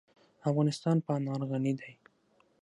[0.49, 1.91] افغانستان په انار غني دی.